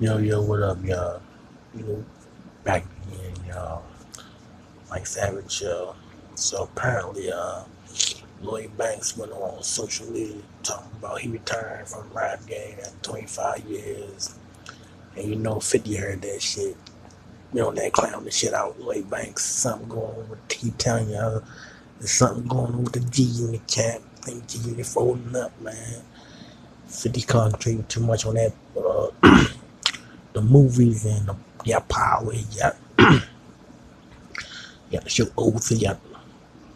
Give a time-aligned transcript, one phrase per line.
[0.00, 1.22] Yo, yo, what up, y'all?
[1.72, 2.04] You know,
[2.64, 3.84] back again, y'all.
[4.90, 5.94] Mike Savage Show.
[6.34, 7.62] So apparently, uh,
[8.42, 13.60] Lloyd Banks went on social media talking about he retired from rap game after 25
[13.66, 14.34] years.
[15.14, 16.76] And you know, 50 heard that shit.
[17.52, 19.44] You know, that clown the shit out, Lloyd Banks.
[19.44, 21.44] Something going on with, he telling y'all,
[22.00, 24.00] there's something going on with the G Unit cap.
[24.18, 26.02] I think G Unit folding up, man.
[26.88, 29.46] 50 concentrating too much on that, uh,
[30.44, 32.72] movies and um, the, yeah, power, yeah.
[34.90, 35.96] Yeah, show Oath, yeah,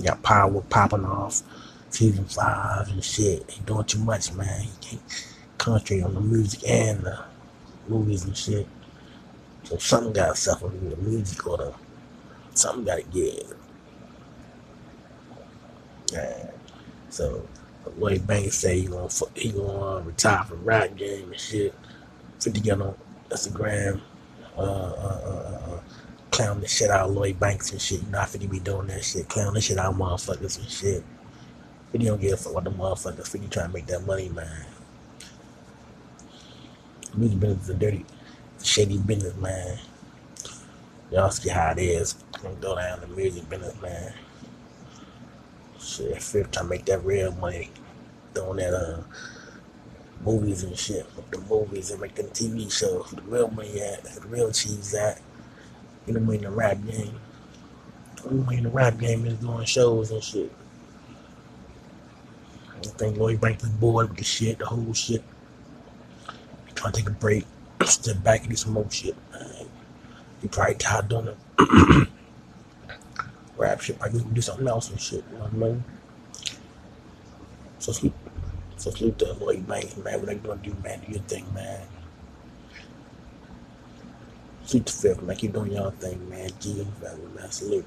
[0.00, 1.42] yeah, power popping off
[1.90, 3.50] season five and shit.
[3.50, 4.62] He doing too much, man.
[4.62, 5.02] He can't
[5.58, 7.24] concentrate on the music and the
[7.88, 8.68] movies and shit.
[9.64, 11.74] So something got to suffer with the music or the
[12.54, 13.54] something got to give.
[16.12, 16.50] Yeah.
[17.10, 17.48] So
[17.98, 21.74] Lloyd Banks say he gonna he gonna uh, retire from rap game and shit.
[22.40, 22.94] Fifty on
[23.34, 24.00] Instagram,
[24.56, 25.80] uh, uh, uh, uh,
[26.30, 28.02] clown the shit out of Lloyd Banks and shit.
[28.02, 30.68] You know, I Fifty be doing that shit, clown the shit out of motherfuckers and
[30.70, 31.04] shit.
[31.92, 33.28] Fifty don't give a fuck about the motherfuckers.
[33.28, 34.66] Fifty trying to make that money, man.
[37.16, 38.04] Music business is a dirty,
[38.62, 39.78] shady business, man.
[41.10, 42.14] Y'all see how it is.
[42.60, 44.12] Go down the music business, man.
[45.78, 47.70] Shit, trying to make that real money,
[48.34, 49.02] throwing that uh
[50.24, 53.10] movies and shit, with the movies and them TV shows.
[53.10, 55.20] The real money at, the real cheese at.
[56.06, 57.18] You know, in the rap game.
[58.30, 60.50] Money in the rap game is doing shows and shit.
[62.78, 65.22] I think Lloyd Banks is bored with the shit, the whole shit.
[66.66, 67.46] He trying to take a break,
[67.84, 69.16] step back and do some more shit.
[69.32, 69.66] Man.
[70.42, 72.08] He probably tired doing it.
[73.56, 73.98] rap shit.
[73.98, 75.24] Probably do something else and shit.
[75.30, 75.84] You know what I mean?
[77.78, 78.14] So sleep.
[78.76, 80.20] So salute to Lloyd Banks, man.
[80.20, 81.00] What they gonna do, man?
[81.06, 81.82] Do your thing, man.
[84.64, 85.36] Salute to Fifth, man.
[85.36, 86.50] Keep doing your thing, man.
[86.60, 87.50] G, man.
[87.50, 87.86] Salute.